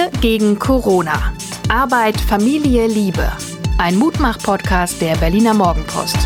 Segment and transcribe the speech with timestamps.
[0.00, 1.34] Wir gegen Corona.
[1.68, 3.30] Arbeit, Familie, Liebe.
[3.76, 6.16] Ein Mutmach-Podcast der Berliner Morgenpost.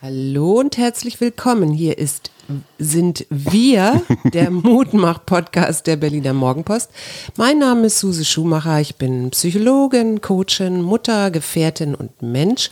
[0.00, 1.72] Hallo und herzlich willkommen.
[1.72, 2.30] Hier ist
[2.78, 6.90] sind wir, der Mutmach-Podcast der Berliner Morgenpost.
[7.36, 8.80] Mein Name ist Suse Schumacher.
[8.80, 12.70] Ich bin Psychologin, Coachin, Mutter, Gefährtin und Mensch.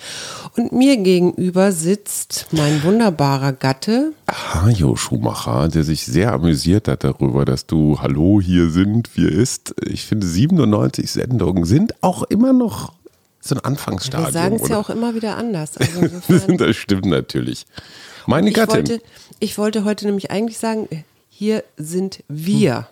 [0.56, 4.12] Und mir gegenüber sitzt mein wunderbarer Gatte.
[4.30, 9.74] Hajo Schumacher, der sich sehr amüsiert hat darüber, dass du Hallo hier sind, wir ist.
[9.86, 12.92] Ich finde 97 Sendungen sind auch immer noch
[13.40, 14.28] so ein Anfangsstadium.
[14.28, 15.72] Wir sagen es ja auch immer wieder anders.
[15.76, 17.66] Also das stimmt natürlich.
[18.26, 18.88] Meine Gattin.
[18.88, 19.00] Wollte,
[19.42, 20.88] ich wollte heute nämlich eigentlich sagen,
[21.28, 22.86] hier sind wir.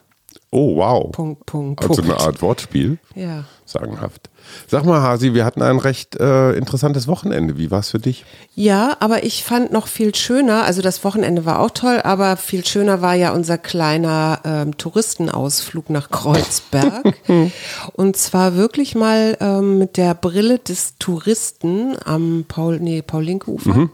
[0.51, 1.13] Oh, wow.
[1.13, 2.11] Punkt, Punkt, also Punkt.
[2.11, 2.99] eine Art Wortspiel.
[3.15, 3.45] Ja.
[3.65, 4.31] Sagenhaft.
[4.67, 7.57] Sag mal, Hasi, wir hatten ein recht äh, interessantes Wochenende.
[7.57, 8.25] Wie war es für dich?
[8.57, 12.67] Ja, aber ich fand noch viel schöner, also das Wochenende war auch toll, aber viel
[12.67, 17.15] schöner war ja unser kleiner ähm, Touristenausflug nach Kreuzberg.
[17.93, 23.75] Und zwar wirklich mal ähm, mit der Brille des Touristen am Paul, nee, Paul-Linke-Ufer.
[23.75, 23.91] Mhm.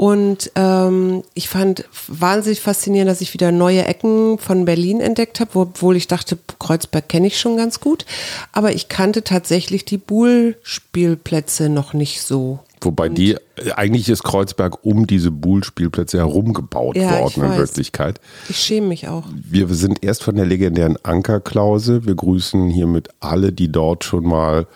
[0.00, 5.58] Und ähm, ich fand wahnsinnig faszinierend, dass ich wieder neue Ecken von Berlin entdeckt habe,
[5.58, 8.06] obwohl ich dachte, Kreuzberg kenne ich schon ganz gut.
[8.52, 12.60] Aber ich kannte tatsächlich die Buhl-Spielplätze noch nicht so.
[12.80, 13.36] Wobei die,
[13.76, 18.22] eigentlich ist Kreuzberg um diese Buhl-Spielplätze herum gebaut ja, worden in Wirklichkeit.
[18.48, 19.24] Ich schäme mich auch.
[19.34, 22.06] Wir sind erst von der legendären Ankerklause.
[22.06, 24.66] Wir grüßen hiermit alle, die dort schon mal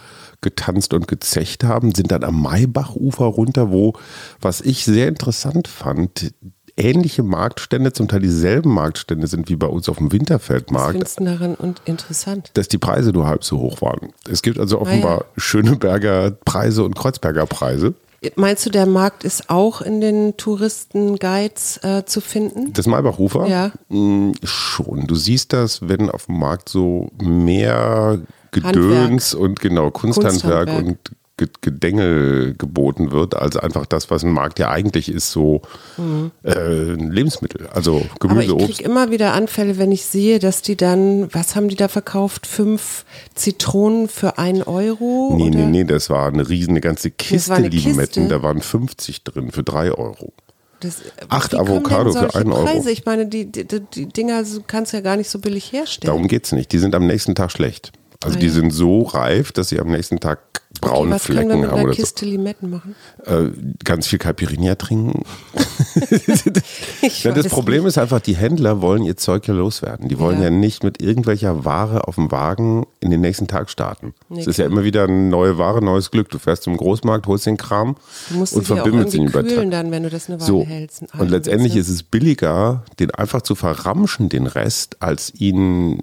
[0.44, 3.94] getanzt und gezecht haben, sind dann am Maybachufer runter, wo,
[4.40, 6.32] was ich sehr interessant fand,
[6.76, 10.86] ähnliche Marktstände, zum Teil dieselben Marktstände sind wie bei uns auf dem Winterfeldmarkt.
[10.86, 12.50] Was findest du daran und interessant?
[12.54, 14.12] Dass die Preise nur halb so hoch waren.
[14.28, 15.40] Es gibt also offenbar ah, ja.
[15.40, 17.94] Schöneberger Preise und Kreuzberger Preise.
[18.36, 22.72] Meinst du, der Markt ist auch in den Touristenguides äh, zu finden?
[22.72, 23.46] Das Maybachufer?
[23.46, 23.72] Ja.
[23.88, 25.06] Mm, schon.
[25.06, 28.18] Du siehst das, wenn auf dem Markt so mehr
[28.54, 29.42] Gedöns Handwerk.
[29.42, 30.86] und genau Kunsthandwerk, Kunsthandwerk.
[30.86, 35.62] und Gedengel geboten wird, als einfach das, was ein Markt ja eigentlich ist, so
[35.96, 36.30] mhm.
[36.44, 40.76] äh, Lebensmittel, also Gemüse, Aber ich kriege immer wieder Anfälle, wenn ich sehe, dass die
[40.76, 42.46] dann, was haben die da verkauft?
[42.46, 43.04] Fünf
[43.34, 45.34] Zitronen für ein Euro?
[45.36, 45.58] Nee, oder?
[45.58, 49.64] nee, nee, das war eine riesen, eine ganze Kiste Limetten, da waren 50 drin für
[49.64, 50.32] drei Euro.
[50.78, 52.64] Das, Acht Avocado für einen Euro.
[52.64, 52.92] Preise?
[52.92, 56.12] Ich meine, die, die, die Dinger kannst du ja gar nicht so billig herstellen.
[56.12, 56.70] Darum geht es nicht.
[56.72, 57.92] Die sind am nächsten Tag schlecht.
[58.24, 58.52] Also ah, die ja.
[58.52, 60.40] sind so reif, dass sie am nächsten Tag
[60.80, 61.78] braune okay, Flecken können wir mit haben.
[61.78, 62.30] Einer oder Kiste so.
[62.30, 62.94] Limetten machen?
[63.24, 63.50] Äh,
[63.84, 65.24] ganz viel Caipirinha trinken.
[67.22, 67.88] ja, das Problem nicht.
[67.88, 70.08] ist einfach, die Händler wollen ihr Zeug ja loswerden.
[70.08, 70.44] Die wollen ja.
[70.44, 70.50] ja.
[70.50, 74.14] nicht mit irgendwelcher Ware auf dem Wagen in den nächsten Tag starten.
[74.30, 76.30] Es nee, ist ja immer wieder eine neue Ware, neues Glück.
[76.30, 77.96] Du fährst zum Großmarkt, holst den Kram
[78.34, 79.70] und verbimmelst ihn über Tag.
[79.70, 80.64] dann, wenn du das eine Weile so.
[80.64, 81.04] hältst.
[81.18, 86.00] Und letztendlich ist es billiger, den einfach zu verramschen, den Rest, als ihn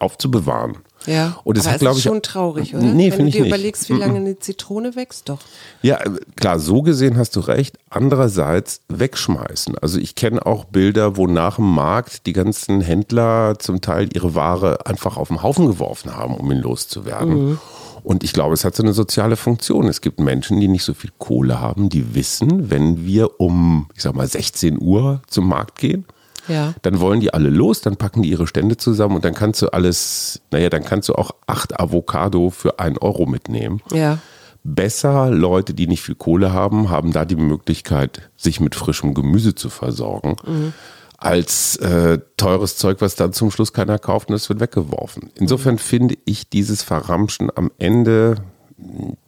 [0.00, 0.78] aufzubewahren.
[1.06, 2.84] Ja, und das aber hat, glaube ich, schon traurig, oder?
[2.84, 3.48] Nee, Wenn du dir nicht.
[3.48, 5.38] überlegst, wie lange eine Zitrone wächst, doch.
[5.82, 6.00] Ja,
[6.36, 7.78] klar, so gesehen hast du recht.
[7.88, 9.78] Andererseits wegschmeißen.
[9.78, 14.34] Also ich kenne auch Bilder, wo nach dem Markt die ganzen Händler zum Teil ihre
[14.34, 17.50] Ware einfach auf den Haufen geworfen haben, um ihn loszuwerden.
[17.50, 17.58] Mhm.
[18.02, 19.86] Und ich glaube, es hat so eine soziale Funktion.
[19.86, 24.02] Es gibt Menschen, die nicht so viel Kohle haben, die wissen, wenn wir um, ich
[24.02, 26.06] sag mal, 16 Uhr zum Markt gehen,
[26.48, 26.74] ja.
[26.82, 29.68] Dann wollen die alle los, dann packen die ihre Stände zusammen und dann kannst du
[29.68, 33.80] alles, naja, dann kannst du auch acht Avocado für einen Euro mitnehmen.
[33.92, 34.18] Ja.
[34.64, 39.54] Besser Leute, die nicht viel Kohle haben, haben da die Möglichkeit, sich mit frischem Gemüse
[39.54, 40.36] zu versorgen.
[40.46, 40.72] Mhm
[41.20, 45.30] als äh, teures Zeug, was dann zum Schluss keiner kauft und es wird weggeworfen.
[45.34, 45.78] Insofern mhm.
[45.78, 48.36] finde ich dieses Verramschen am Ende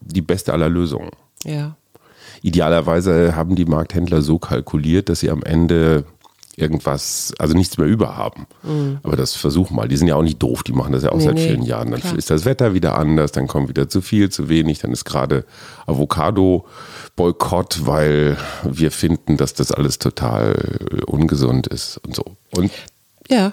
[0.01, 1.11] die beste aller Lösungen.
[1.45, 1.77] Ja.
[2.43, 6.05] Idealerweise haben die Markthändler so kalkuliert, dass sie am Ende
[6.61, 8.47] irgendwas, also nichts mehr überhaben.
[8.63, 8.99] Mhm.
[9.03, 9.89] Aber das versuchen mal.
[9.89, 11.63] Die sind ja auch nicht doof, die machen das ja auch nee, seit nee, vielen
[11.63, 11.91] Jahren.
[11.91, 12.17] Dann klar.
[12.17, 15.45] ist das Wetter wieder anders, dann kommt wieder zu viel, zu wenig, dann ist gerade
[15.87, 20.55] Avocado-Boykott, weil wir finden, dass das alles total
[21.07, 22.25] ungesund ist und so.
[22.53, 22.71] Und
[23.29, 23.53] ja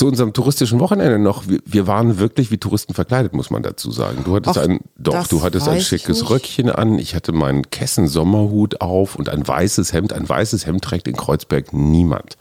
[0.00, 1.46] zu unserem touristischen Wochenende noch.
[1.46, 4.24] Wir, wir, waren wirklich wie Touristen verkleidet, muss man dazu sagen.
[4.24, 6.98] Du hattest Och, ein, doch, du hattest ein schickes Röckchen an.
[6.98, 10.14] Ich hatte meinen Kessen-Sommerhut auf und ein weißes Hemd.
[10.14, 12.38] Ein weißes Hemd trägt in Kreuzberg niemand.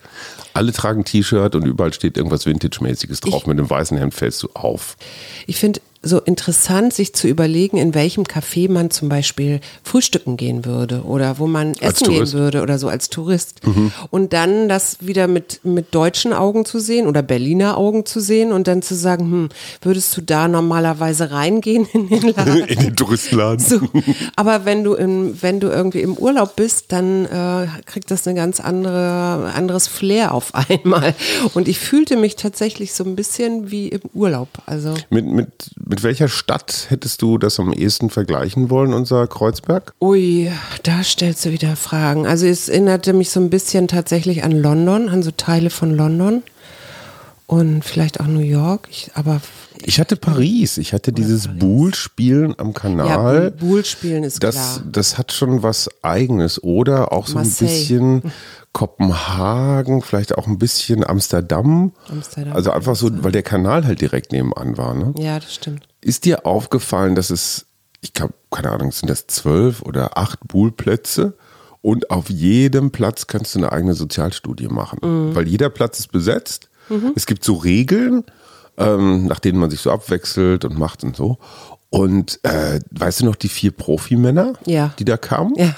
[0.54, 3.42] Alle tragen T-Shirt und überall steht irgendwas Vintage-mäßiges drauf.
[3.42, 4.96] Ich, Mit dem weißen Hemd fällst du auf.
[5.46, 10.64] Ich finde, so interessant, sich zu überlegen, in welchem Café man zum Beispiel frühstücken gehen
[10.64, 13.62] würde oder wo man essen gehen würde oder so als Tourist.
[14.10, 18.52] Und dann das wieder mit, mit deutschen Augen zu sehen oder Berliner Augen zu sehen
[18.54, 19.50] und dann zu sagen, hm,
[19.82, 22.64] würdest du da normalerweise reingehen in den Laden?
[22.64, 23.60] In den Touristenladen.
[23.60, 23.82] So.
[24.36, 28.36] Aber wenn du im, wenn du irgendwie im Urlaub bist, dann äh, kriegt das eine
[28.36, 31.14] ganz andere, anderes Flair auf einmal.
[31.54, 34.50] Und ich fühlte mich tatsächlich so ein bisschen wie im Urlaub.
[34.66, 39.94] Also Mit, mit, mit welcher Stadt hättest du das am ehesten vergleichen wollen, unser Kreuzberg?
[40.00, 40.52] Ui,
[40.84, 42.28] da stellst du wieder Fragen.
[42.28, 46.44] Also es erinnerte mich so ein bisschen tatsächlich an London, an so Teile von London
[47.50, 48.88] und vielleicht auch New York.
[48.92, 49.42] Ich, aber
[49.82, 50.78] Ich hatte Paris.
[50.78, 53.50] Ich hatte dieses Buhl-Spielen am ja, Kanal.
[53.50, 54.84] Bull spielen ist das, klar.
[54.92, 56.62] das hat schon was Eigenes.
[56.62, 57.68] Oder auch so Marseille.
[57.68, 58.34] ein bisschen
[58.72, 61.92] Kopenhagen, vielleicht auch ein bisschen Amsterdam.
[62.08, 62.54] Amsterdam.
[62.54, 64.94] Also einfach so, weil der Kanal halt direkt nebenan war.
[64.94, 65.16] Ne?
[65.18, 65.88] Ja, das stimmt.
[66.02, 67.66] Ist dir aufgefallen, dass es,
[68.02, 71.34] ich glaube, keine Ahnung, sind das zwölf oder acht Buhlplätze?
[71.82, 75.00] Und auf jedem Platz kannst du eine eigene Sozialstudie machen.
[75.02, 75.34] Mhm.
[75.34, 76.69] Weil jeder Platz ist besetzt.
[77.16, 78.24] Es gibt so Regeln,
[78.78, 81.38] ähm, nach denen man sich so abwechselt und macht und so.
[81.90, 84.94] Und äh, weißt du noch die vier Profimänner, Ja.
[85.00, 85.54] die da kamen?
[85.58, 85.76] Ja.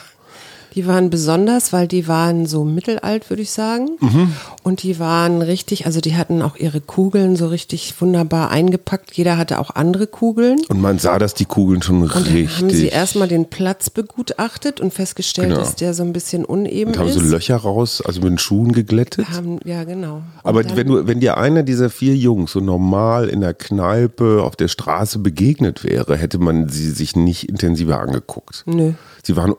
[0.74, 3.90] Die waren besonders, weil die waren so mittelalt, würde ich sagen.
[4.00, 4.32] Mhm.
[4.64, 9.12] Und die waren richtig, also die hatten auch ihre Kugeln so richtig wunderbar eingepackt.
[9.18, 10.60] Jeder hatte auch andere Kugeln.
[10.70, 12.58] Und man sah, dass die Kugeln schon Und dann richtig.
[12.58, 15.60] haben sie erstmal den Platz begutachtet und festgestellt, Genau.
[15.60, 17.16] dass der so ein bisschen uneben und haben ist.
[17.16, 19.30] so Löcher raus, also mit den Schuhen geglättet.
[19.30, 20.16] haben, ja, genau.
[20.18, 23.54] Und Aber dann- wenn du, wenn dir einer dieser vier Jungs so normal in der
[23.54, 28.64] Kneipe auf der Straße begegnet wäre, hätte man sie sich nicht intensiver angeguckt.
[28.68, 28.94] Nö.
[29.24, 29.54] Sie waren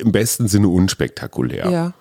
[0.00, 1.70] im besten Sinne unspektakulär.
[1.70, 1.92] Ja.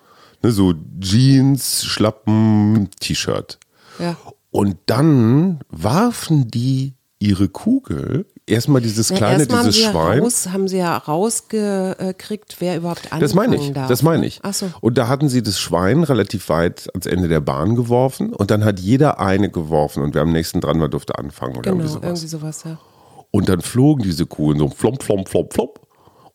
[0.44, 3.58] Ne, so Jeans, Schlappen, T-Shirt.
[4.00, 4.16] Ja.
[4.52, 10.20] Und dann warfen die ihre Kugel, erstmal dieses Na, kleine, erstmal dieses haben Schwein.
[10.20, 13.74] Raus, haben sie ja rausgekriegt, wer überhaupt anfangen Das meine ich.
[13.74, 13.88] darf.
[13.88, 14.40] Das meine ich.
[14.44, 14.70] Ach so.
[14.82, 18.64] Und da hatten sie das Schwein relativ weit ans Ende der Bahn geworfen und dann
[18.66, 21.94] hat jeder eine geworfen und wer am nächsten dran war, durfte anfangen oder Genau, irgendwie
[21.94, 22.04] sowas.
[22.24, 22.78] irgendwie sowas, ja.
[23.32, 25.80] Und dann flogen diese Kugeln so flomp, flomp, flomp, flomp.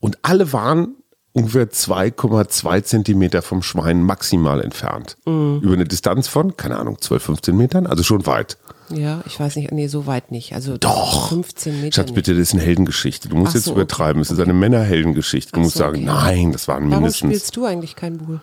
[0.00, 0.96] Und alle waren
[1.32, 5.16] ungefähr 2,2 Zentimeter vom Schwein maximal entfernt.
[5.26, 5.60] Mhm.
[5.62, 8.56] Über eine Distanz von, keine Ahnung, 12, 15 Metern, also schon weit.
[8.92, 10.52] Ja, ich weiß nicht, nee, so weit nicht.
[10.54, 11.28] Also Doch.
[11.28, 12.02] 15 Meter.
[12.02, 13.28] Schatz, bitte, das ist eine Heldengeschichte.
[13.28, 14.20] Du musst Ach jetzt so, übertreiben.
[14.20, 15.52] Es ist eine Männerheldengeschichte.
[15.52, 16.04] Du Ach musst so, sagen, okay.
[16.06, 17.28] nein, das waren Warum mindestens.
[17.28, 18.40] spielst du eigentlich kein Buhl?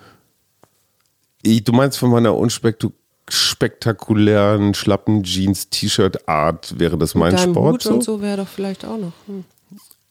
[1.41, 7.73] Ich, du meinst von meiner unspektakulären schlappen Jeans-T-Shirt-Art wäre das mein Sport?
[7.73, 7.93] Hut So?
[7.95, 9.11] und so wäre doch vielleicht auch noch.
[9.27, 9.43] Hm.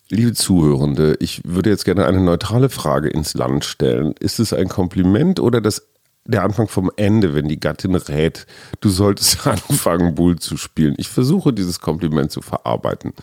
[0.08, 4.14] Liebe Zuhörende, ich würde jetzt gerne eine neutrale Frage ins Land stellen.
[4.20, 5.88] Ist es ein Kompliment oder das,
[6.25, 8.47] der Anfang vom Ende, wenn die Gattin rät,
[8.81, 10.94] du solltest anfangen, Bull zu spielen?
[10.97, 13.14] Ich versuche dieses Kompliment zu verarbeiten.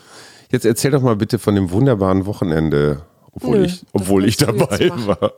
[0.52, 3.04] Jetzt erzähl doch mal bitte von dem wunderbaren Wochenende,
[3.36, 5.34] obwohl Nö, ich, obwohl ich dabei war.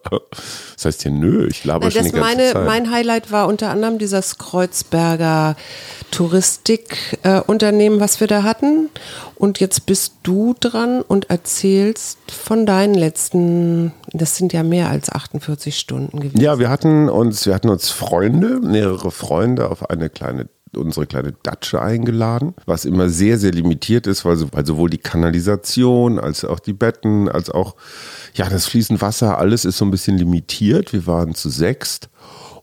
[0.75, 2.65] Das heißt hier, nö, ich laber Na, schon die ganze meine, Zeit.
[2.65, 5.55] mein Highlight war unter anderem dieses Kreuzberger
[6.11, 8.89] Touristik-Unternehmen, was wir da hatten.
[9.35, 15.09] Und jetzt bist du dran und erzählst von deinen letzten, das sind ja mehr als
[15.11, 16.39] 48 Stunden gewesen.
[16.39, 20.47] Ja, wir hatten uns, wir hatten uns Freunde, mehrere Freunde auf eine kleine
[20.77, 26.19] unsere kleine Datsche eingeladen, was immer sehr, sehr limitiert ist, weil, weil sowohl die Kanalisation
[26.19, 27.75] als auch die Betten, als auch
[28.33, 30.93] ja, das fließende Wasser, alles ist so ein bisschen limitiert.
[30.93, 32.09] Wir waren zu sechst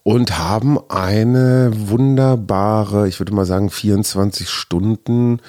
[0.02, 5.40] und haben eine wunderbare, ich würde mal sagen, 24 Stunden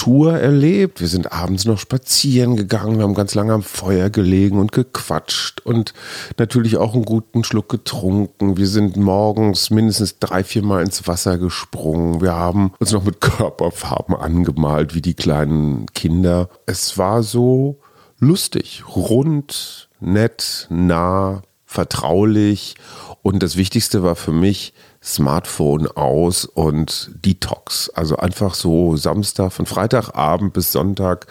[0.00, 1.02] Tour erlebt.
[1.02, 5.60] Wir sind abends noch spazieren gegangen, wir haben ganz lange am Feuer gelegen und gequatscht
[5.60, 5.92] und
[6.38, 8.56] natürlich auch einen guten Schluck getrunken.
[8.56, 12.22] Wir sind morgens mindestens drei, vier Mal ins Wasser gesprungen.
[12.22, 16.48] Wir haben uns noch mit Körperfarben angemalt, wie die kleinen Kinder.
[16.64, 17.78] Es war so
[18.18, 22.74] lustig, rund, nett, nah, vertraulich
[23.20, 27.88] und das Wichtigste war für mich Smartphone aus und Detox.
[27.90, 31.26] Also einfach so Samstag von Freitagabend bis Sonntag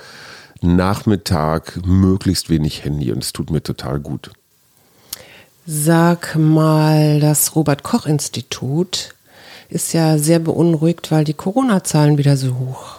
[0.61, 4.31] Nachmittag möglichst wenig Handy und es tut mir total gut.
[5.65, 9.13] Sag mal, das Robert-Koch-Institut
[9.69, 12.95] ist ja sehr beunruhigt, weil die Corona-Zahlen wieder so hoch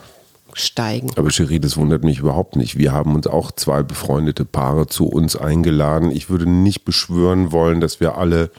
[0.53, 1.11] steigen.
[1.17, 2.79] Aber Cherie, das wundert mich überhaupt nicht.
[2.79, 6.11] Wir haben uns auch zwei befreundete Paare zu uns eingeladen.
[6.13, 8.51] Ich würde nicht beschwören wollen, dass wir alle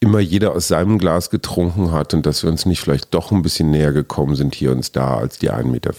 [0.00, 3.42] immer jeder aus seinem Glas getrunken hat und dass wir uns nicht vielleicht doch ein
[3.42, 5.92] bisschen näher gekommen sind hier und da als die 1,50 Meter.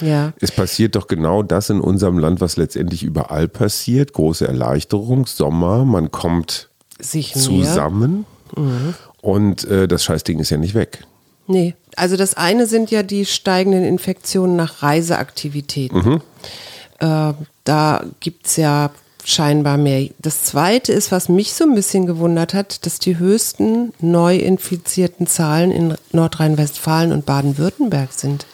[0.00, 0.32] Ja.
[0.40, 4.12] Es passiert doch genau das in unserem Land, was letztendlich überall passiert.
[4.12, 6.68] Große Erleichterung, Sommer, man kommt
[7.00, 8.26] Sich zusammen
[9.20, 11.04] und äh, das Scheißding ist ja nicht weg.
[11.46, 15.98] Nee, also das eine sind ja die steigenden Infektionen nach Reiseaktivitäten.
[15.98, 16.20] Mhm.
[17.00, 17.34] Äh,
[17.64, 18.90] da gibt es ja
[19.24, 20.10] scheinbar mehr.
[20.18, 25.26] Das zweite ist, was mich so ein bisschen gewundert hat, dass die höchsten neu infizierten
[25.26, 28.46] Zahlen in Nordrhein-Westfalen und Baden-Württemberg sind.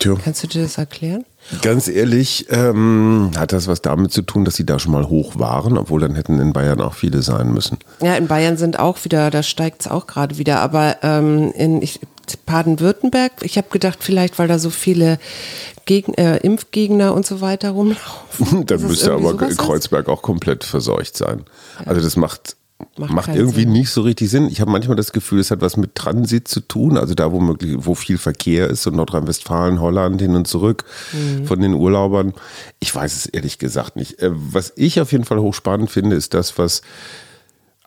[0.00, 0.16] Tja.
[0.22, 1.24] Kannst du dir das erklären?
[1.62, 5.38] Ganz ehrlich, ähm, hat das was damit zu tun, dass sie da schon mal hoch
[5.38, 7.78] waren, obwohl dann hätten in Bayern auch viele sein müssen.
[8.02, 11.82] Ja, in Bayern sind auch wieder, da steigt es auch gerade wieder, aber ähm, in
[12.46, 15.18] Baden-Württemberg, ich habe gedacht, vielleicht weil da so viele
[15.84, 18.64] Geg äh, Impfgegner und so weiter rumlaufen.
[18.66, 19.58] Dann müsste aber sowas ist.
[19.58, 21.44] Kreuzberg auch komplett verseucht sein.
[21.84, 22.56] Also das macht,
[22.96, 23.72] Macht macht, irgendwie Sinn.
[23.72, 24.48] nicht so richtig Sinn.
[24.48, 27.40] Ich habe manchmal das Gefühl, es hat was mit Transit zu tun, also da, wo
[27.40, 31.46] möglich, wo viel Verkehr ist, so Nordrhein-Westfalen, Holland hin und zurück Mhm.
[31.46, 32.34] von den Urlaubern.
[32.78, 34.20] Ich weiß es ehrlich gesagt nicht.
[34.20, 36.82] Äh, Was ich auf jeden Fall hochspannend finde, ist das, was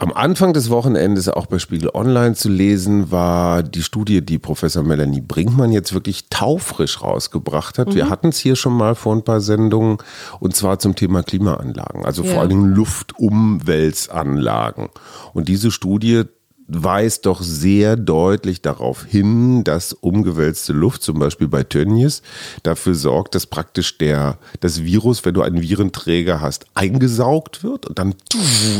[0.04, 4.84] am Anfang des Wochenendes auch bei Spiegel Online zu lesen war die Studie, die Professor
[4.84, 7.96] Melanie Brinkmann jetzt wirklich taufrisch rausgebracht hat.
[7.96, 9.98] Wir hatten es hier schon mal vor ein paar Sendungen
[10.40, 12.40] und zwar zum Thema Klimaanlagen, also vor Ja.
[12.42, 14.90] allen Dingen Luftumweltsanlagen.
[15.34, 16.24] Und diese Studie
[16.68, 22.22] weist doch sehr deutlich darauf hin, dass umgewälzte Luft, zum Beispiel bei Tönnies,
[22.64, 28.00] dafür sorgt, dass praktisch der, das Virus, wenn du einen Virenträger hast, eingesaugt wird und
[28.00, 28.16] dann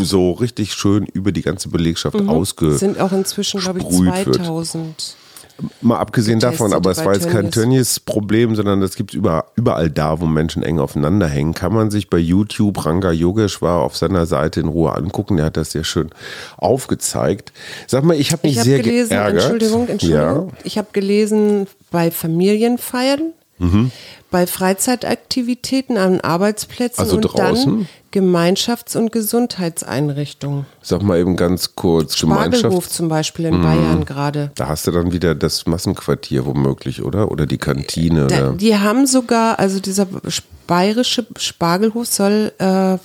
[0.02, 4.26] so richtig schön über die ganze Belegschaft ausge Es sind auch inzwischen, glaube ich, sprüht
[4.26, 5.14] wird.
[5.60, 5.84] 2000.
[5.84, 7.94] Mal abgesehen davon, aber es war jetzt kein Tönnies.
[7.94, 11.54] Tönnies-Problem, sondern das gibt es überall, überall da, wo Menschen eng aufeinander hängen.
[11.54, 15.38] Kann man sich bei YouTube Ranga Yogeshwar auf seiner Seite in Ruhe angucken.
[15.38, 16.10] Der hat das sehr schön
[16.58, 17.54] aufgezeigt.
[17.88, 19.44] Sag mal, ich habe mich Ich habe sehr gelesen, geärgert.
[19.44, 20.54] Entschuldigung, Entschuldigung.
[20.64, 23.92] Ich habe gelesen bei Familienfeiern, Mhm.
[24.32, 27.88] bei Freizeitaktivitäten an Arbeitsplätzen Also und draußen?
[28.12, 30.66] dann Gemeinschafts- und Gesundheitseinrichtungen.
[30.82, 33.58] Sag mal eben ganz kurz, Spargelhof zum Beispiel Mhm.
[33.58, 34.52] in Bayern gerade.
[34.56, 37.32] Da hast du dann wieder das Massenquartier womöglich, oder?
[37.32, 38.28] Oder die Kantine.
[38.28, 38.58] Da, oder?
[38.58, 40.08] die haben sogar, also dieser
[40.68, 42.98] bayerische Spargelhof soll äh,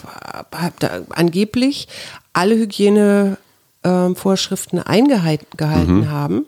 [1.11, 1.89] angeblich
[2.33, 6.11] alle Hygienevorschriften eingehalten Mhm.
[6.11, 6.47] haben.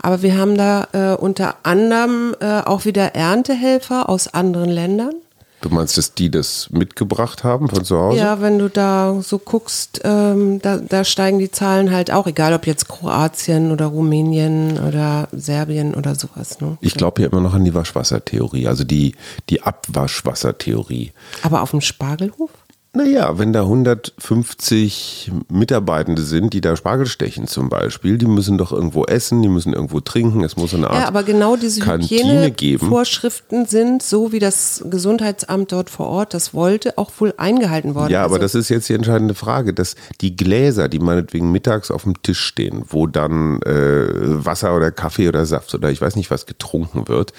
[0.00, 5.14] Aber wir haben da äh, unter anderem äh, auch wieder Erntehelfer aus anderen Ländern.
[5.60, 8.18] Du meinst, dass die das mitgebracht haben von zu Hause?
[8.18, 12.54] Ja, wenn du da so guckst, ähm, da, da steigen die Zahlen halt auch, egal
[12.54, 16.60] ob jetzt Kroatien oder Rumänien oder Serbien oder sowas.
[16.60, 16.78] Ne?
[16.80, 19.16] Ich glaube ja immer noch an die Waschwassertheorie, also die,
[19.50, 21.12] die Abwaschwassertheorie.
[21.42, 22.50] Aber auf dem Spargelhof?
[22.98, 28.72] Naja, wenn da 150 Mitarbeitende sind, die da Spargel stechen zum Beispiel, die müssen doch
[28.72, 32.50] irgendwo essen, die müssen irgendwo trinken, es muss eine Art Ja, aber genau diese Kantine
[32.50, 32.80] geben.
[32.80, 38.10] Hygienevorschriften sind, so wie das Gesundheitsamt dort vor Ort das wollte, auch wohl eingehalten worden.
[38.10, 41.92] Ja, aber Also, das ist jetzt die entscheidende Frage, dass die Gläser, die meinetwegen mittags
[41.92, 44.08] auf dem Tisch stehen, wo dann äh,
[44.44, 47.32] Wasser oder Kaffee oder Saft oder ich weiß nicht was getrunken wird,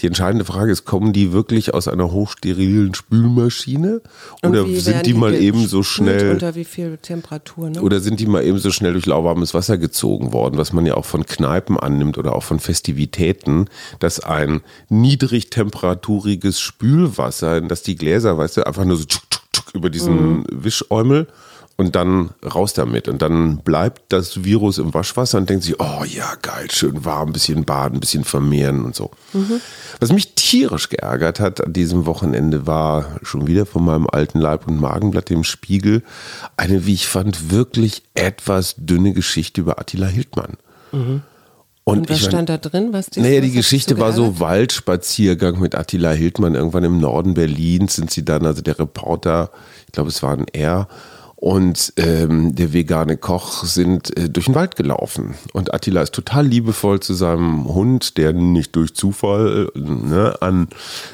[0.00, 4.02] die entscheidende Frage ist, kommen die wirklich aus einer hochsterilen Spülmaschine
[4.42, 7.80] oder sind die mal eben so schnell Unter wie viel Temperatur, ne?
[7.80, 10.94] Oder sind die mal eben so schnell durch lauwarmes Wasser gezogen worden, was man ja
[10.94, 13.66] auch von Kneipen annimmt oder auch von Festivitäten,
[13.98, 19.22] dass ein niedrig temperaturiges Spülwasser, in das die Gläser, weißt du, einfach nur so tschuk,
[19.30, 21.26] tschuk, tschuk über diesen Wischäumel
[21.76, 23.08] und dann raus damit.
[23.08, 27.32] Und dann bleibt das Virus im Waschwasser und denkt sich, oh ja, geil, schön warm,
[27.32, 29.10] bisschen baden, bisschen vermehren und so.
[30.00, 34.68] Was mich tierisch geärgert hat an diesem Wochenende war schon wieder von meinem alten Leib-
[34.68, 36.02] und Magenblatt, dem Spiegel,
[36.56, 40.54] eine, wie ich fand, wirklich etwas dünne Geschichte über Attila Hildmann.
[40.92, 42.88] und was ich mein- stand da drin?
[42.92, 44.38] Was naja, die Geschichte war so?
[44.40, 46.54] Waldspaziergang mit Attila Hildmann.
[46.54, 49.50] Irgendwann im Norden Berlins sind sie dann, also der Reporter,
[49.86, 50.88] ich glaube, es waren er
[51.38, 55.34] und ähm, der vegane Koch sind äh, durch den Wald gelaufen.
[55.52, 60.68] Und Attila ist total liebevoll zu seinem Hund, der nicht durch Zufall äh, ne, an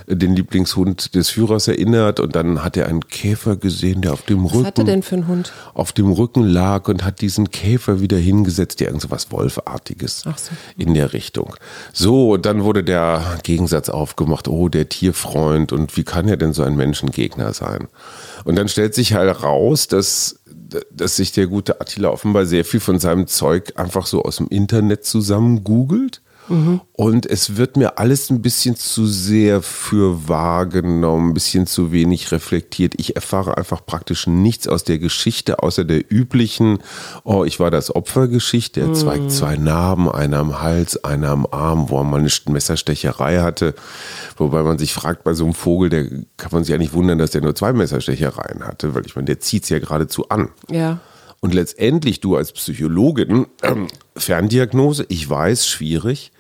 [0.07, 2.21] den Lieblingshund des Führers erinnert.
[2.21, 5.03] Und dann hat er einen Käfer gesehen, der auf dem Was Rücken hat er denn
[5.03, 5.53] für einen Hund?
[5.75, 10.23] auf dem Rücken lag und hat diesen Käfer wieder hingesetzt, der irgend so was Wolfartiges
[10.27, 10.53] Ach so.
[10.77, 11.57] in der Richtung.
[11.93, 16.53] So, und dann wurde der Gegensatz aufgemacht, oh, der Tierfreund und wie kann er denn
[16.53, 17.89] so ein Menschengegner sein?
[18.45, 20.22] Und dann stellt sich halt raus, dass,
[20.91, 24.49] dass sich der gute Attila offenbar sehr viel von seinem Zeug einfach so aus dem
[24.49, 26.21] Internet zusammen googelt.
[26.93, 32.33] Und es wird mir alles ein bisschen zu sehr für wahrgenommen, ein bisschen zu wenig
[32.33, 32.95] reflektiert.
[32.97, 36.79] Ich erfahre einfach praktisch nichts aus der Geschichte, außer der üblichen,
[37.25, 38.81] oh, ich war das Opfergeschichte.
[38.81, 43.41] Er zeigt zwei Narben, einer am Hals, einer am Arm, wo er mal eine Messerstecherei
[43.41, 43.75] hatte.
[44.37, 46.05] Wobei man sich fragt, bei so einem Vogel, der
[46.37, 49.27] kann man sich ja nicht wundern, dass der nur zwei Messerstechereien hatte, weil ich meine,
[49.27, 50.49] der zieht es ja geradezu an.
[50.71, 51.01] Ja.
[51.41, 56.32] Und letztendlich du als Psychologin, ähm, Ferndiagnose, ich weiß, schwierig,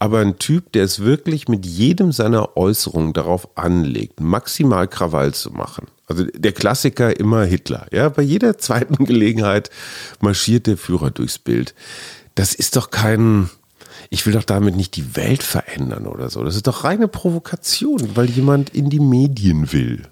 [0.00, 5.50] aber ein Typ, der es wirklich mit jedem seiner Äußerungen darauf anlegt, maximal Krawall zu
[5.50, 5.88] machen.
[6.06, 7.86] Also der Klassiker immer Hitler.
[7.92, 9.68] Ja, bei jeder zweiten Gelegenheit
[10.20, 11.74] marschiert der Führer durchs Bild.
[12.34, 13.50] Das ist doch kein,
[14.08, 16.42] ich will doch damit nicht die Welt verändern oder so.
[16.44, 20.04] Das ist doch reine Provokation, weil jemand in die Medien will.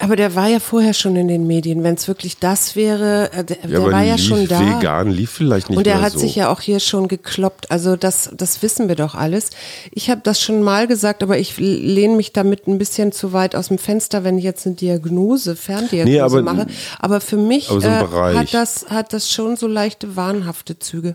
[0.00, 1.82] Aber der war ja vorher schon in den Medien.
[1.82, 4.60] Wenn es wirklich das wäre, äh, der, ja, der war ja lief schon da.
[4.60, 6.18] Vegan lief vielleicht nicht Und er hat so.
[6.20, 7.70] sich ja auch hier schon gekloppt.
[7.70, 9.50] Also das, das wissen wir doch alles.
[9.92, 13.54] Ich habe das schon mal gesagt, aber ich lehne mich damit ein bisschen zu weit
[13.54, 16.66] aus dem Fenster, wenn ich jetzt eine Diagnose, Ferndiagnose Nee, aber- mache.
[16.98, 21.14] Aber für mich aber so äh, hat, das, hat das schon so leichte wahnhafte Züge.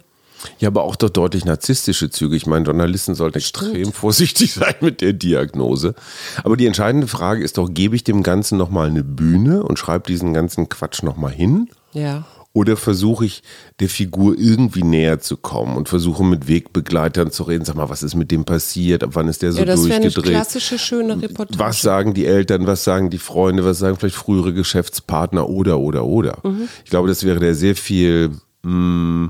[0.60, 2.36] Ja, aber auch doch deutlich narzisstische Züge.
[2.36, 5.96] Ich meine, Journalisten sollten extrem vorsichtig sein mit der Diagnose.
[6.44, 10.08] Aber die entscheidende Frage ist doch, gebe ich dem Ganzen nochmal eine Bühne und schreibe
[10.08, 11.70] diesen ganzen Quatsch nochmal hin?
[11.94, 12.26] Ja.
[12.56, 13.42] Oder versuche ich
[13.80, 18.04] der Figur irgendwie näher zu kommen und versuche mit Wegbegleitern zu reden, sag mal, was
[18.04, 20.34] ist mit dem passiert, ab wann ist der so ja, das wäre eine durchgedreht?
[20.34, 21.58] klassische, schöne Reportage.
[21.58, 26.06] Was sagen die Eltern, was sagen die Freunde, was sagen vielleicht frühere Geschäftspartner oder, oder,
[26.06, 26.38] oder.
[26.44, 26.70] Mhm.
[26.84, 28.30] Ich glaube, das wäre der sehr viel
[28.62, 29.30] mh,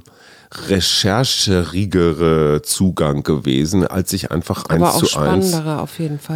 [0.68, 5.56] rechercherigere Zugang gewesen, als sich einfach aber eins zu eins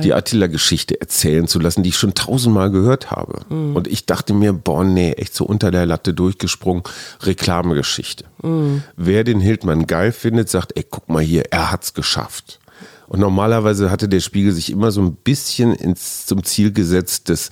[0.03, 3.41] die Attila-Geschichte erzählen zu lassen, die ich schon tausendmal gehört habe.
[3.49, 3.75] Mhm.
[3.75, 6.83] Und ich dachte mir, boah, nee, echt so unter der Latte durchgesprungen,
[7.21, 8.25] Reklamegeschichte.
[8.41, 8.83] Mhm.
[8.95, 12.59] Wer den Hildmann geil findet, sagt, ey, guck mal hier, er hat's geschafft.
[13.07, 17.49] Und normalerweise hatte der Spiegel sich immer so ein bisschen ins, zum Ziel gesetzt, das,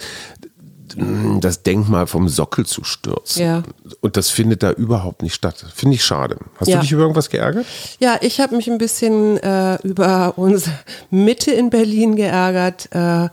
[1.41, 3.41] das Denkmal vom Sockel zu stürzen.
[3.41, 3.63] Ja.
[4.01, 5.65] Und das findet da überhaupt nicht statt.
[5.75, 6.37] Finde ich schade.
[6.57, 6.75] Hast Ja.
[6.77, 7.65] du dich über irgendwas geärgert?
[7.99, 10.75] Ja, ich habe mich ein bisschen äh, über unsere
[11.09, 13.29] Mitte in Berlin geärgert, äh,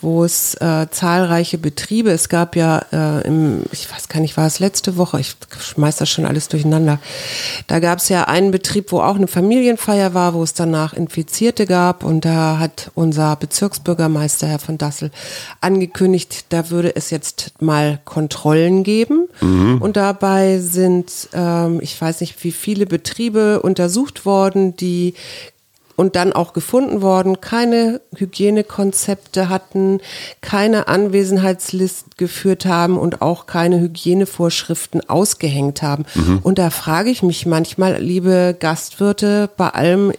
[0.00, 4.46] wo es äh, zahlreiche Betriebe, es gab ja äh, im, ich weiß gar nicht, war
[4.46, 6.98] es letzte Woche, ich schmeiß das schon alles durcheinander.
[7.66, 11.64] Da gab es ja einen Betrieb, wo auch eine Familienfeier war, wo es danach Infizierte
[11.66, 15.10] gab und da hat unser Bezirksbürgermeister, Herr von Dassel,
[15.60, 19.28] angekündigt, da würde es jetzt mal Kontrollen geben.
[19.80, 25.14] Und dabei sind, ähm, ich weiß nicht, wie viele Betriebe untersucht worden, die
[25.96, 30.00] und dann auch gefunden worden, keine Hygienekonzepte hatten,
[30.40, 36.04] keine Anwesenheitslist geführt haben und auch keine Hygienevorschriften ausgehängt haben.
[36.42, 40.12] Und da frage ich mich manchmal, liebe Gastwirte, bei allem,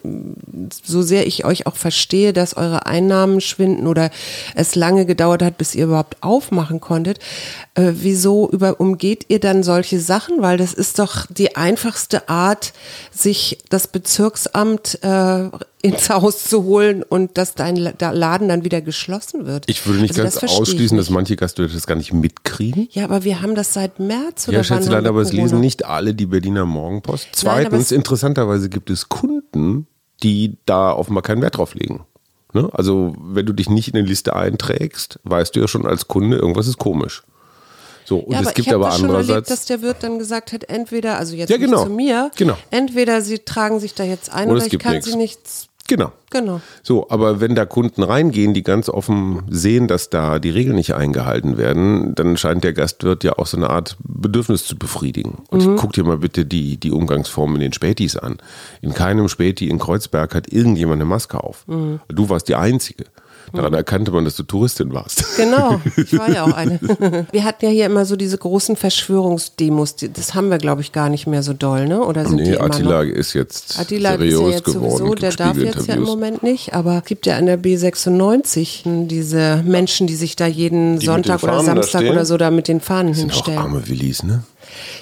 [0.84, 4.10] so sehr ich euch auch verstehe, dass eure Einnahmen schwinden oder
[4.56, 7.20] es lange gedauert hat, bis ihr überhaupt aufmachen konntet,
[7.76, 10.42] äh, wieso über, umgeht ihr dann solche Sachen?
[10.42, 12.74] Weil das ist doch die einfachste Art,
[13.12, 15.50] sich das Bezirksamt äh,
[15.86, 19.66] ins Haus zu holen und dass dein Laden dann wieder geschlossen wird.
[19.70, 22.88] Ich würde nicht Also das ganz ich ausschließen, dass manche Gastwirte das gar nicht mitkriegen.
[22.92, 25.86] Ja, aber wir haben das seit März oder Ja, haben wir aber es lesen nicht
[25.86, 27.26] alle die Berliner Morgenpost.
[27.26, 29.88] Nein, Zweitens, es- interessanterweise gibt es Kunden,
[30.24, 32.06] die da offenbar keinen Wert drauf legen.
[32.54, 32.70] Ne?
[32.72, 36.38] Also, wenn du dich nicht in eine Liste einträgst, weißt du ja schon als Kunde,
[36.38, 37.24] irgendwas ist komisch.
[38.08, 39.50] So, und ja, es aber gibt ich habe aber das schon erlebt, andererseits.
[39.50, 41.84] dass der Wirt dann gesagt hat, entweder, also jetzt Ja, genau.
[41.84, 42.56] zu mir, Genau.
[42.70, 45.08] entweder sie tragen sich da jetzt ein Oder oder, ich kann nichts.
[45.08, 45.68] sie nichts.
[45.88, 46.12] Genau.
[46.32, 46.62] Genau.
[46.82, 50.96] So, aber wenn da Kunden reingehen, die ganz offen sehen, dass da die Regeln nicht
[50.96, 55.44] eingehalten werden, dann scheint der Gastwirt ja auch so eine Art Bedürfnis zu befriedigen.
[55.50, 55.76] Und Mhm.
[55.76, 58.38] guck dir mal bitte die, die Umgangsformen in den Spätis an.
[58.82, 61.68] In keinem Späti in Kreuzberg hat irgendjemand eine Maske auf.
[61.68, 62.00] Mhm.
[62.10, 63.06] Du warst die Einzige.
[63.54, 65.24] Daran erkannte man, dass du Touristin warst.
[65.38, 66.80] Genau, ich war ja auch eine.
[67.32, 69.96] Wir hatten ja hier immer so diese großen Verschwörungsdemos.
[69.96, 72.02] die- Das haben wir, glaube ich, gar nicht mehr so doll, ne?
[72.04, 73.10] Oder sind die Nee, immer Attila noch?
[73.12, 74.98] ist jetzt Attila ist ja seriös jetzt geworden.
[74.98, 76.04] sowieso, der darf jetzt ja im.
[76.04, 80.94] Moment nicht, aber es gibt ja an der B96 diese Menschen, die sich da jeden
[80.96, 83.60] mit Sonntag oder Samstag oder so da mit den Fahnen Sind auch hinstellen.
[83.60, 84.44] arme Willis, ne?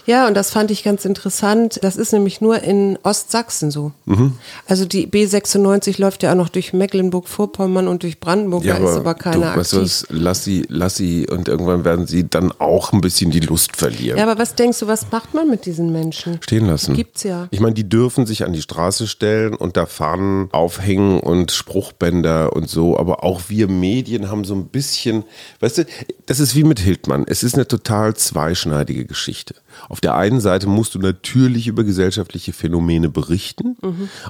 [0.05, 1.79] Ja, und das fand ich ganz interessant.
[1.81, 3.91] Das ist nämlich nur in Ostsachsen so.
[4.05, 4.33] Mhm.
[4.67, 9.13] Also die B96 läuft ja auch noch durch Mecklenburg-Vorpommern und durch Brandenburg, da ist aber
[9.15, 9.81] keiner du, weißt aktiv.
[9.81, 13.75] was, lass sie, lass sie und irgendwann werden sie dann auch ein bisschen die Lust
[13.75, 14.17] verlieren.
[14.17, 16.39] Ja, aber was denkst du, was macht man mit diesen Menschen?
[16.41, 16.93] stehen lassen.
[16.95, 17.47] Gibt's ja.
[17.51, 22.53] Ich meine, die dürfen sich an die Straße stellen und da Fahnen aufhängen und Spruchbänder
[22.53, 25.23] und so, aber auch wir Medien haben so ein bisschen,
[25.59, 25.85] weißt du,
[26.25, 27.25] das ist wie mit Hildmann.
[27.27, 29.52] Es ist eine total zweischneidige Geschichte.
[29.89, 33.77] Auf der einen Seite musst du natürlich über gesellschaftliche Phänomene berichten.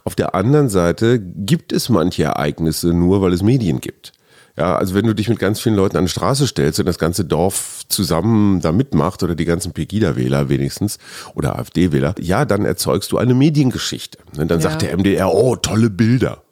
[0.03, 4.13] Auf der anderen Seite gibt es manche Ereignisse nur, weil es Medien gibt.
[4.55, 6.99] Ja, also wenn du dich mit ganz vielen Leuten an die Straße stellst und das
[6.99, 10.99] ganze Dorf zusammen da mitmacht oder die ganzen Pegida-Wähler wenigstens
[11.33, 14.19] oder AfD-Wähler, ja, dann erzeugst du eine Mediengeschichte.
[14.37, 16.43] Und dann sagt der MDR, oh, tolle Bilder.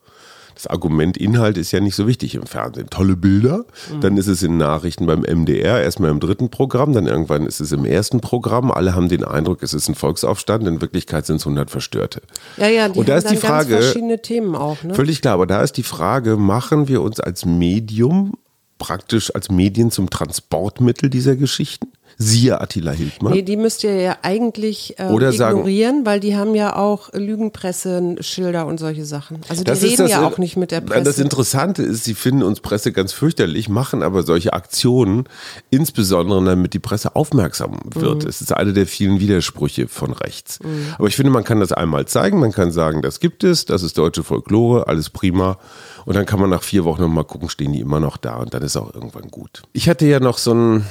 [0.62, 2.88] Das Argument Inhalt ist ja nicht so wichtig im Fernsehen.
[2.92, 4.02] Tolle Bilder, mhm.
[4.02, 7.72] dann ist es in Nachrichten beim MDR, erstmal im dritten Programm, dann irgendwann ist es
[7.72, 8.70] im ersten Programm.
[8.70, 12.22] Alle haben den Eindruck, es ist ein Volksaufstand, in Wirklichkeit sind es 100 Verstörte.
[12.58, 14.84] Ja, ja, die Und da haben ist die Frage, ganz verschiedene Themen auch.
[14.84, 14.94] Ne?
[14.94, 18.34] Völlig klar, aber da ist die Frage, machen wir uns als Medium
[18.78, 21.88] praktisch als Medien zum Transportmittel dieser Geschichten?
[22.18, 23.34] Siehe Attila Hildmann.
[23.34, 27.12] Nee, die müsst ihr ja eigentlich äh, Oder sagen- ignorieren, weil die haben ja auch
[27.14, 29.42] Lügenpresse, Schilder und solche Sachen.
[29.50, 31.04] Also die reden das ja auch nicht mit der Presse.
[31.04, 35.26] Das Interessante ist, sie finden uns Presse ganz fürchterlich, machen aber solche Aktionen,
[35.70, 38.26] insbesondere damit die Presse aufmerksam wird.
[38.26, 40.60] Es ist eine der vielen Widersprüche von rechts.
[40.98, 43.84] Aber ich finde, man kann das einmal zeigen, man kann sagen, das gibt es, das
[43.84, 45.58] ist deutsche Folklore, alles prima.
[46.06, 48.54] Und dann kann man nach vier Wochen nochmal gucken, stehen die immer noch da und
[48.54, 49.62] dann ist auch irgendwann gut.
[49.74, 50.86] Ich hatte ja noch so ein,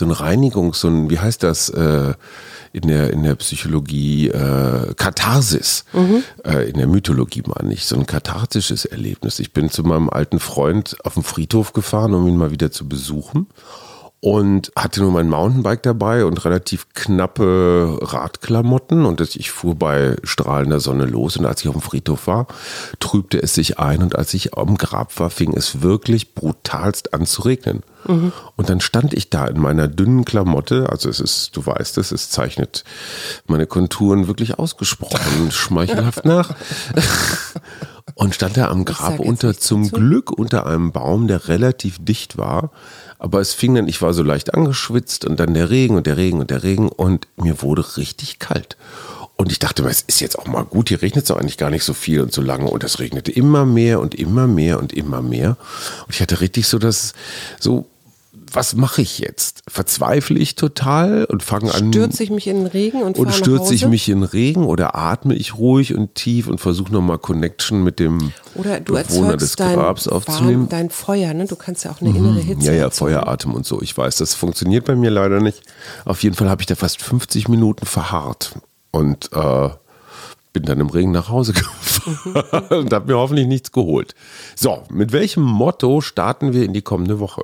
[0.00, 2.14] so ein Reinigung, so ein, wie heißt das äh,
[2.72, 5.84] in der in der Psychologie, äh, Katharsis,
[6.44, 9.38] äh, in der Mythologie meine ich, so ein kathartisches Erlebnis.
[9.38, 12.88] Ich bin zu meinem alten Freund auf den Friedhof gefahren, um ihn mal wieder zu
[12.88, 13.46] besuchen
[14.20, 20.80] und hatte nur mein Mountainbike dabei und relativ knappe Radklamotten und ich fuhr bei strahlender
[20.80, 22.46] Sonne los und als ich auf dem Friedhof war,
[22.98, 27.24] trübte es sich ein und als ich am Grab war, fing es wirklich brutalst an
[27.24, 27.82] zu regnen.
[28.56, 32.12] Und dann stand ich da in meiner dünnen Klamotte, also es ist, du weißt es,
[32.12, 32.84] es zeichnet
[33.46, 36.54] meine Konturen wirklich ausgesprochen schmeichelhaft nach.
[38.14, 39.96] Und stand da am Grab unter, zum dazu.
[39.96, 42.70] Glück unter einem Baum, der relativ dicht war.
[43.18, 46.16] Aber es fing dann, ich war so leicht angeschwitzt und dann der Regen und der
[46.16, 48.76] Regen und der Regen und mir wurde richtig kalt.
[49.36, 51.56] Und ich dachte mir, es ist jetzt auch mal gut, hier regnet es doch eigentlich
[51.56, 52.68] gar nicht so viel und so lange.
[52.68, 55.56] Und es regnete immer mehr und immer mehr und immer mehr.
[56.06, 57.14] Und ich hatte richtig so das,
[57.58, 57.86] so,
[58.52, 59.62] was mache ich jetzt?
[59.68, 61.92] Verzweifle ich total und fange an.
[61.92, 64.94] Stürze ich mich in den Regen und nach stürze ich mich in den Regen oder
[64.96, 69.50] atme ich ruhig und tief und versuche nochmal Connection mit dem Oder du Bewohner des
[69.50, 70.60] erzeugst dein, Grabs aufzunehmen?
[70.62, 71.46] warm, dein Feuer, ne?
[71.46, 73.14] Du kannst ja auch eine innere Hitze Ja, ja, erzeugen.
[73.14, 73.80] Feueratem und so.
[73.82, 75.62] Ich weiß, das funktioniert bei mir leider nicht.
[76.04, 78.54] Auf jeden Fall habe ich da fast 50 Minuten verharrt
[78.90, 79.68] und äh,
[80.52, 84.14] bin dann im Regen nach Hause gefahren und habe mir hoffentlich nichts geholt.
[84.56, 87.42] So, mit welchem Motto starten wir in die kommende Woche?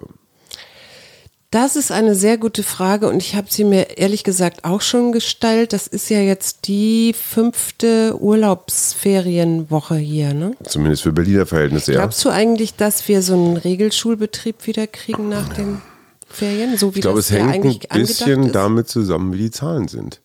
[1.56, 5.10] Das ist eine sehr gute Frage und ich habe sie mir ehrlich gesagt auch schon
[5.10, 5.72] gestellt.
[5.72, 10.54] Das ist ja jetzt die fünfte Urlaubsferienwoche hier, ne?
[10.64, 12.00] Zumindest für Berliner Verhältnisse, ja.
[12.00, 15.80] Glaubst du eigentlich, dass wir so einen Regelschulbetrieb wieder kriegen nach den
[16.28, 16.76] Ferien?
[16.76, 20.20] So wie Ich glaube, es hängt ein bisschen damit zusammen, wie die Zahlen sind.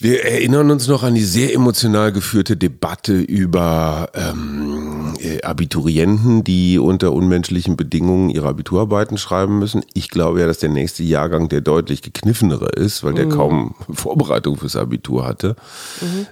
[0.00, 6.78] Wir erinnern uns noch an die sehr emotional geführte Debatte über ähm, äh, Abiturienten, die
[6.78, 9.82] unter unmenschlichen Bedingungen ihre Abiturarbeiten schreiben müssen.
[9.94, 14.56] Ich glaube ja, dass der nächste Jahrgang der deutlich gekniffenere ist, weil der kaum Vorbereitung
[14.56, 15.56] fürs Abitur hatte.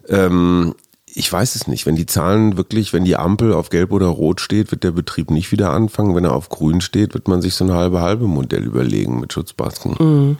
[0.08, 0.74] Ähm,
[1.12, 1.86] ich weiß es nicht.
[1.86, 5.30] Wenn die Zahlen wirklich, wenn die Ampel auf Gelb oder Rot steht, wird der Betrieb
[5.30, 6.14] nicht wieder anfangen.
[6.14, 9.32] Wenn er auf Grün steht, wird man sich so ein halbe halbe Modell überlegen mit
[9.32, 10.36] Schutzmasken.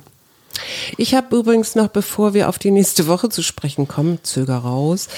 [0.97, 5.09] Ich habe übrigens noch, bevor wir auf die nächste Woche zu sprechen kommen, zöger raus,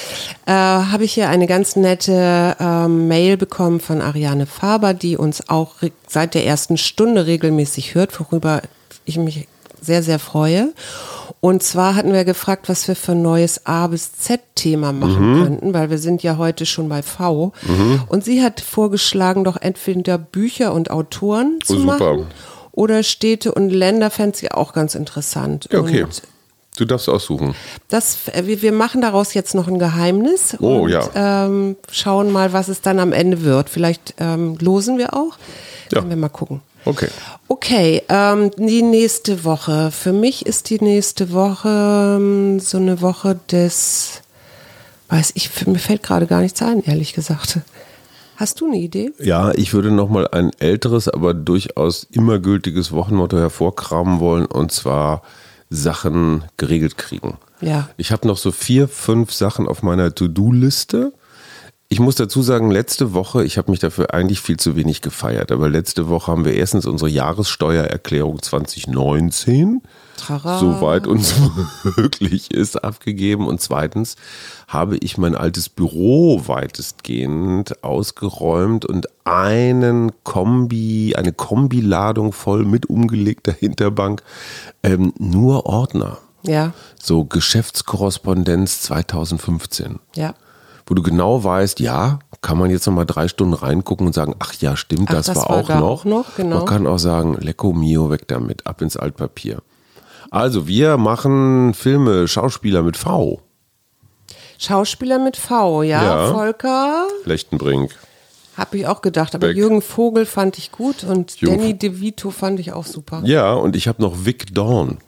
[0.46, 5.48] äh, habe ich hier eine ganz nette ähm, Mail bekommen von Ariane Faber, die uns
[5.48, 5.74] auch
[6.07, 8.62] seit der ersten Stunde regelmäßig hört, worüber
[9.05, 9.46] ich mich
[9.81, 10.72] sehr, sehr freue.
[11.40, 15.72] Und zwar hatten wir gefragt, was wir für ein neues A bis Z-Thema machen könnten,
[15.72, 17.53] weil wir sind ja heute schon bei V.
[18.09, 21.98] Und sie hat vorgeschlagen, doch entweder Bücher und Autoren zu Oh, super.
[21.98, 22.27] machen
[22.79, 25.69] oder Städte und Länder fände sie auch ganz interessant.
[25.73, 26.05] Ja, okay.
[26.05, 26.23] Und
[26.77, 27.57] Du darfst aussuchen.
[27.88, 31.09] das, äh, wir, machen daraus jetzt noch ein Geheimnis Oh, und ja.
[31.17, 33.69] ähm, schauen mal, was es dann am Ende wird.
[33.69, 35.37] Vielleicht ähm, losen wir auch.
[35.91, 35.99] Ja.
[35.99, 36.61] Können wir mal gucken.
[36.85, 37.09] Okay.
[37.49, 39.91] Okay, ähm, die nächste Woche.
[39.91, 44.23] Für mich ist die nächste Woche ähm, so eine Woche des,
[45.09, 47.59] weiß ich, mir fällt gerade gar nichts ein, ehrlich gesagt.
[48.38, 49.11] Hast du eine Idee?
[49.18, 55.22] Ja, ich würde nochmal ein älteres, aber durchaus immer gültiges Wochenmotto hervorkramen wollen und zwar
[55.70, 57.38] Sachen geregelt kriegen.
[57.61, 57.90] Ja.
[57.96, 61.12] Ich habe noch so vier, fünf Sachen auf meiner To-Do-Liste.
[61.90, 65.51] Ich muss dazu sagen, letzte Woche, ich habe mich dafür eigentlich viel zu wenig gefeiert,
[65.51, 69.81] aber letzte Woche haben wir erstens unsere Jahressteuererklärung 2019
[70.18, 70.59] Trara.
[70.59, 71.35] soweit uns
[71.96, 73.46] möglich ist, abgegeben.
[73.46, 74.16] Und zweitens
[74.66, 83.53] habe ich mein altes Büro weitestgehend ausgeräumt und einen Kombi, eine Kombiladung voll mit umgelegter
[83.53, 84.22] Hinterbank,
[84.83, 86.18] ähm, nur Ordner.
[86.42, 90.35] Ja, So Geschäftskorrespondenz 2015 ja.
[90.88, 94.35] Wo du genau weißt, ja, kann man jetzt noch mal drei Stunden reingucken und sagen,
[94.38, 96.05] ach ja, stimmt, Ach, das, das war, war auch da noch.
[96.05, 96.57] noch, genau.
[96.59, 99.62] Man kann auch sagen, lecco mio, weg damit, ab ins Altpapier.
[100.31, 103.40] Also wir machen Filme, Schauspieler mit V.
[104.59, 106.03] Schauspieler mit V, ja.
[106.03, 106.33] Ja.
[106.33, 107.94] Volker, Lechtenbrink.
[108.57, 109.35] habe ich auch gedacht.
[109.35, 109.57] Aber Beck.
[109.57, 113.22] Jürgen Vogel fand ich gut und Jürgen Danny DeVito fand ich auch super.
[113.24, 114.98] Ja, und ich habe noch Vic Dawn.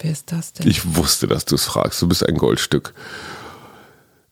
[0.00, 0.68] Wer ist das denn?
[0.68, 2.00] Ich wusste, dass du es fragst.
[2.02, 2.94] Du bist ein Goldstück.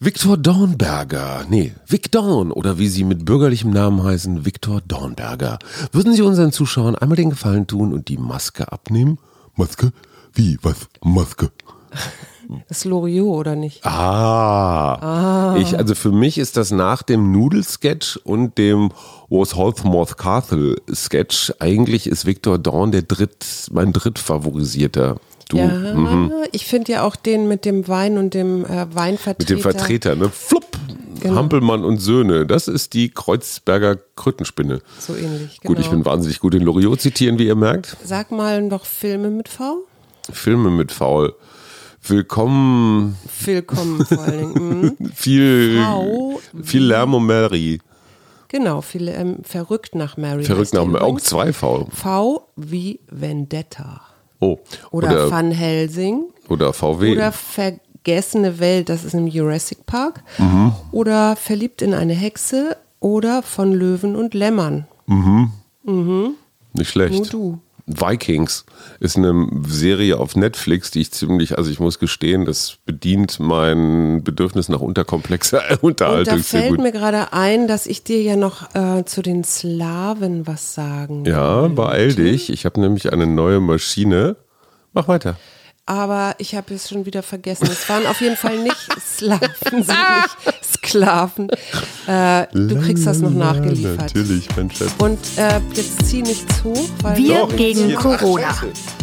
[0.05, 1.47] Viktor Dornberger.
[1.49, 5.61] Nee, Vic Dawn oder wie sie mit bürgerlichem Namen heißen, Viktor Dornberger.
[5.93, 9.21] Würden Sie unseren Zuschauern einmal den Gefallen tun und die Maske abnehmen?
[9.55, 9.93] Maske?
[10.35, 10.59] Wie?
[10.62, 10.88] Was?
[11.05, 11.53] Maske?
[12.69, 13.87] Das ist Loriot, oder nicht?
[13.87, 15.57] Ah.
[15.59, 18.91] Ich, also für mich ist das nach dem Nudelsketch und dem
[19.31, 25.17] Was Holthmoth Castle Sketch, eigentlich ist Victor Dawn der dritt, mein drittfavorisierter.
[25.53, 26.33] Du, ja, mhm.
[26.53, 29.37] ich finde ja auch den mit dem Wein und dem äh, Weinvertreter.
[29.38, 30.31] mit dem Vertreter, ne?
[30.31, 30.79] Flupp!
[31.21, 31.37] Genau.
[31.37, 32.47] Hampelmann und Söhne.
[32.47, 34.81] Das ist die Kreuzberger Krötenspinne.
[34.99, 35.75] So ähnlich, genau.
[35.75, 37.99] Gut, ich bin wahnsinnig gut in Loriot zitieren, wie ihr merkt.
[38.03, 39.85] Sag mal noch Filme mit V?
[40.33, 41.35] Filme mit Faul.
[42.03, 44.97] Willkommen, Willkommen vor allen Dingen.
[44.99, 45.12] Mhm.
[45.15, 47.79] viel, V viel Lärm um Mary.
[48.49, 50.45] Genau, viele, ähm, verrückt nach Mary.
[50.45, 51.05] Verrückt nach Mary.
[51.05, 51.25] Auch übrigens.
[51.29, 51.88] zwei V.
[51.93, 54.01] V wie Vendetta.
[54.43, 54.59] Oh.
[54.91, 56.25] Oder, Oder, Van Helsing.
[56.49, 57.13] oder VW.
[57.13, 60.25] Oder Vergessene Welt, das ist im Jurassic Park.
[60.39, 60.73] Mhm.
[60.91, 62.77] Oder Verliebt in eine Hexe.
[62.99, 64.87] Oder von Löwen und Lämmern.
[66.75, 67.15] Nicht schlecht.
[67.15, 67.59] Nur du.
[67.87, 68.64] Vikings
[69.01, 74.23] ist eine Serie auf Netflix, die ich ziemlich, also ich muss gestehen, das bedient mein
[74.23, 78.75] Bedürfnis nach unterkomplexer Und da Unterhaltung fällt mir gerade ein, dass ich dir ja noch
[78.75, 82.51] äh, zu den Slawen was sagen Ja, beeil dich.
[82.51, 84.37] Ich habe nämlich eine neue Maschine.
[84.92, 85.37] Mach weiter.
[85.85, 87.64] Aber ich habe es schon wieder vergessen.
[87.64, 90.62] Es waren auf jeden Fall nicht Slaven, sind nicht
[90.93, 91.49] Sklaven.
[92.07, 93.99] Äh, du kriegst das noch nachgeliefert.
[93.99, 94.91] Natürlich, mein Schatz.
[94.99, 98.55] Und äh, jetzt zieh nichts hoch, weil Wir Doch, gegen Corona.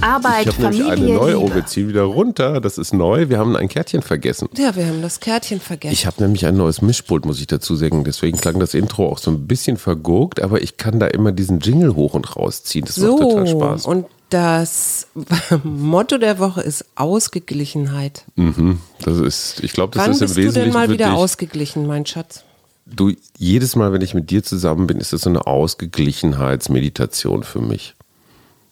[0.01, 1.39] Arbeit, Ich habe nämlich eine Familie, neue.
[1.39, 1.55] Oh, Liebe.
[1.55, 2.61] wir ziehen wieder runter.
[2.61, 3.29] Das ist neu.
[3.29, 4.49] Wir haben ein Kärtchen vergessen.
[4.57, 5.93] Ja, wir haben das Kärtchen vergessen.
[5.93, 8.03] Ich habe nämlich ein neues Mischpult, muss ich dazu sagen.
[8.03, 11.59] Deswegen klang das Intro auch so ein bisschen vergurkt, aber ich kann da immer diesen
[11.59, 12.85] Jingle hoch und rausziehen.
[12.85, 13.85] Das so, macht total Spaß.
[13.85, 15.07] und das
[15.63, 18.25] Motto der Woche ist Ausgeglichenheit.
[18.35, 18.79] Mhm.
[19.01, 21.15] Das ist, ich glaube, das Wann ist im bist du Wesentlichen denn mal wieder dich.
[21.15, 22.43] ausgeglichen, mein Schatz?
[22.85, 27.61] Du, jedes Mal, wenn ich mit dir zusammen bin, ist das so eine Ausgeglichenheitsmeditation für
[27.61, 27.95] mich.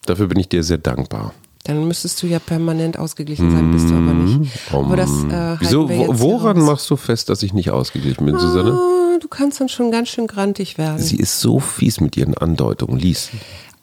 [0.05, 1.33] Dafür bin ich dir sehr dankbar.
[1.65, 4.51] Dann müsstest du ja permanent ausgeglichen sein, bist du aber nicht.
[4.71, 8.71] Aber das äh, Wieso, woran machst du fest, dass ich nicht ausgeglichen bin, Susanne?
[8.71, 10.99] Ah, Du kannst dann schon ganz schön grantig werden.
[11.01, 12.99] Sie ist so fies mit ihren Andeutungen.
[12.99, 13.29] Lies.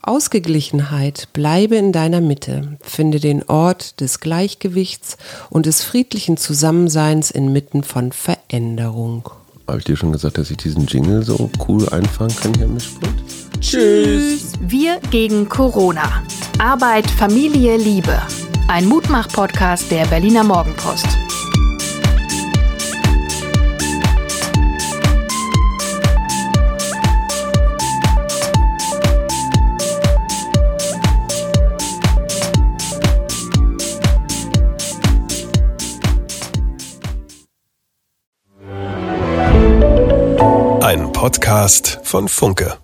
[0.06, 5.16] Ausgeglichenheit, bleibe in deiner Mitte, finde den Ort des Gleichgewichts
[5.50, 9.30] und des friedlichen Zusammenseins inmitten von Veränderung.
[9.66, 12.74] Habe ich dir schon gesagt, dass ich diesen Jingle so cool einfangen kann hier im
[12.74, 13.14] Mischpult?
[13.60, 14.52] Tschüss.
[14.60, 16.22] Wir gegen Corona.
[16.58, 18.20] Arbeit, Familie, Liebe.
[18.68, 21.06] Ein Mutmach-Podcast der Berliner Morgenpost.
[41.24, 42.83] Podcast von Funke.